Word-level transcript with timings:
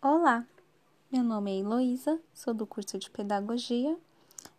Olá, 0.00 0.46
meu 1.10 1.24
nome 1.24 1.50
é 1.50 1.58
Heloísa, 1.58 2.20
sou 2.32 2.54
do 2.54 2.64
curso 2.64 2.96
de 3.00 3.10
Pedagogia, 3.10 3.98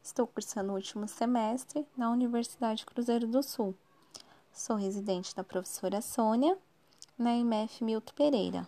estou 0.04 0.28
cursando 0.28 0.74
o 0.74 0.76
último 0.76 1.08
semestre 1.08 1.88
na 1.96 2.12
Universidade 2.12 2.86
Cruzeiro 2.86 3.26
do 3.26 3.42
Sul. 3.42 3.74
Sou 4.52 4.76
residente 4.76 5.34
da 5.34 5.42
professora 5.42 6.02
Sônia, 6.02 6.58
na 7.18 7.38
IMF 7.38 7.82
Milton 7.86 8.12
Pereira, 8.18 8.68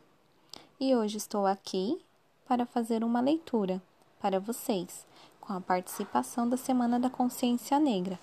e 0.79 0.95
hoje 0.95 1.17
estou 1.17 1.45
aqui 1.45 2.01
para 2.47 2.65
fazer 2.65 3.03
uma 3.03 3.19
leitura 3.19 3.81
para 4.17 4.39
vocês, 4.39 5.05
com 5.41 5.51
a 5.51 5.59
participação 5.59 6.47
da 6.47 6.55
Semana 6.55 6.97
da 6.97 7.09
Consciência 7.09 7.81
Negra. 7.81 8.17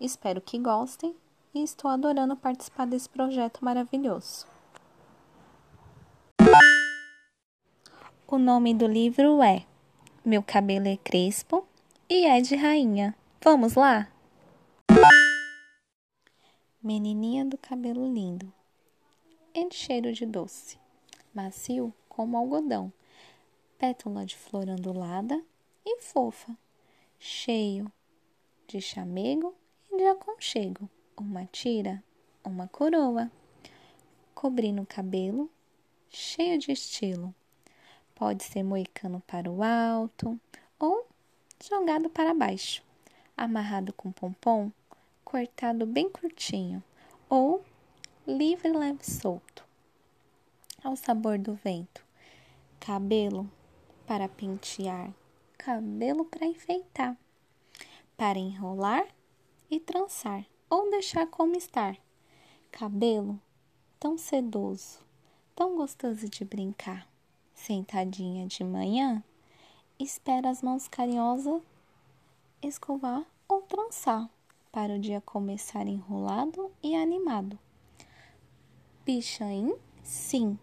Espero 0.00 0.40
que 0.40 0.58
gostem 0.58 1.14
e 1.54 1.62
estou 1.62 1.90
adorando 1.90 2.34
participar 2.34 2.86
desse 2.86 3.10
projeto 3.10 3.62
maravilhoso. 3.62 4.46
O 8.32 8.38
nome 8.38 8.72
do 8.72 8.86
livro 8.86 9.42
é 9.42 9.66
Meu 10.24 10.40
Cabelo 10.40 10.86
é 10.86 10.96
Crespo 10.96 11.66
e 12.08 12.26
é 12.26 12.40
de 12.40 12.54
Rainha. 12.54 13.12
Vamos 13.42 13.74
lá? 13.74 14.08
Menininha 16.80 17.44
do 17.44 17.58
cabelo 17.58 18.06
lindo, 18.06 18.52
em 19.52 19.68
cheiro 19.72 20.12
de 20.12 20.24
doce, 20.24 20.78
macio 21.34 21.92
como 22.08 22.36
algodão, 22.36 22.92
pétala 23.76 24.24
de 24.24 24.36
flor 24.36 24.68
ondulada 24.68 25.42
e 25.84 26.00
fofa, 26.00 26.56
cheio 27.18 27.90
de 28.68 28.80
chamego 28.80 29.56
e 29.90 29.96
de 29.96 30.04
aconchego, 30.04 30.88
uma 31.16 31.46
tira, 31.46 32.00
uma 32.44 32.68
coroa, 32.68 33.28
cobrindo 34.36 34.82
o 34.82 34.86
cabelo, 34.86 35.50
cheio 36.08 36.56
de 36.60 36.70
estilo 36.70 37.34
Pode 38.20 38.44
ser 38.44 38.62
moicano 38.62 39.22
para 39.26 39.50
o 39.50 39.62
alto 39.62 40.38
ou 40.78 41.08
jogado 41.66 42.10
para 42.10 42.34
baixo, 42.34 42.82
amarrado 43.34 43.94
com 43.94 44.12
pompom, 44.12 44.70
cortado 45.24 45.86
bem 45.86 46.06
curtinho 46.10 46.84
ou 47.30 47.64
livre, 48.26 48.70
leve, 48.70 49.10
solto. 49.10 49.64
Ao 50.84 50.94
sabor 50.96 51.38
do 51.38 51.54
vento. 51.54 52.04
Cabelo 52.78 53.50
para 54.06 54.28
pentear, 54.28 55.14
cabelo 55.56 56.26
para 56.26 56.44
enfeitar, 56.44 57.16
para 58.18 58.38
enrolar 58.38 59.06
e 59.70 59.80
trançar 59.80 60.44
ou 60.68 60.90
deixar 60.90 61.26
como 61.26 61.56
estar. 61.56 61.96
Cabelo 62.70 63.40
tão 63.98 64.18
sedoso, 64.18 64.98
tão 65.56 65.74
gostoso 65.74 66.28
de 66.28 66.44
brincar 66.44 67.09
sentadinha 67.60 68.46
de 68.46 68.64
manhã, 68.64 69.22
espera 69.98 70.48
as 70.48 70.62
mãos 70.62 70.88
carinhosas 70.88 71.60
escovar 72.62 73.24
ou 73.46 73.62
trançar 73.62 74.28
para 74.72 74.94
o 74.94 74.98
dia 74.98 75.20
começar 75.20 75.86
enrolado 75.86 76.70
e 76.82 76.94
animado. 76.94 77.58
Pichain, 79.04 79.74
sim, 80.02 80.58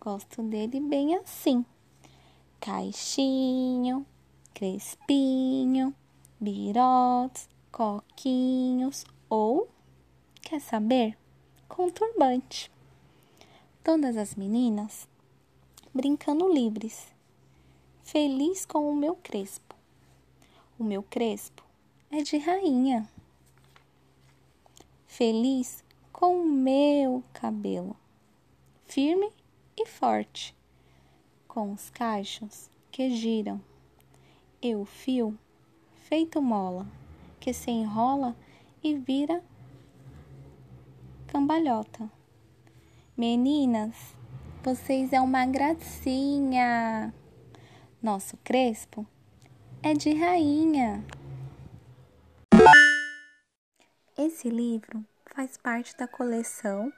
gosto 0.00 0.42
dele 0.42 0.80
bem 0.80 1.16
assim. 1.16 1.64
Caixinho, 2.60 4.06
crespinho, 4.54 5.94
birotes, 6.40 7.48
coquinhos 7.70 9.04
ou, 9.28 9.68
quer 10.40 10.60
saber, 10.60 11.18
com 11.68 11.90
turbante. 11.90 12.70
Todas 13.82 14.16
as 14.16 14.34
meninas 14.36 15.08
brincando 15.94 16.48
livres, 16.48 17.12
feliz 18.02 18.64
com 18.64 18.90
o 18.90 18.96
meu 18.96 19.14
crespo. 19.14 19.76
O 20.78 20.84
meu 20.84 21.02
crespo 21.02 21.62
é 22.10 22.22
de 22.22 22.38
rainha, 22.38 23.06
feliz 25.06 25.84
com 26.10 26.40
o 26.40 26.44
meu 26.48 27.22
cabelo, 27.34 27.94
firme 28.86 29.30
e 29.76 29.86
forte, 29.86 30.54
com 31.46 31.72
os 31.72 31.90
cachos 31.90 32.70
que 32.90 33.10
giram, 33.10 33.60
e 34.62 34.74
o 34.74 34.86
fio 34.86 35.38
feito 36.00 36.40
mola, 36.40 36.86
que 37.38 37.52
se 37.52 37.70
enrola 37.70 38.34
e 38.82 38.94
vira 38.96 39.44
cambalhota. 41.26 42.10
Meninas, 43.16 44.14
vocês 44.62 45.12
é 45.12 45.20
uma 45.20 45.44
gracinha. 45.44 47.12
Nosso 48.00 48.36
crespo 48.38 49.04
é 49.82 49.92
de 49.92 50.14
rainha. 50.14 51.04
Esse 54.16 54.48
livro 54.48 55.04
faz 55.34 55.56
parte 55.56 55.96
da 55.96 56.06
coleção 56.06 56.92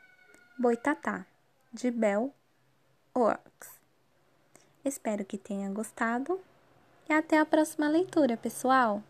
Boitatá, 0.58 1.24
de 1.72 1.90
Bell 1.90 2.34
Works. 3.16 3.70
Espero 4.84 5.24
que 5.24 5.38
tenha 5.38 5.70
gostado 5.70 6.38
e 7.08 7.12
até 7.12 7.38
a 7.38 7.46
próxima 7.46 7.88
leitura, 7.88 8.36
pessoal. 8.36 9.02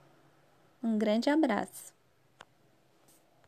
Um 0.82 0.96
grande 0.96 1.28
abraço. 1.28 1.93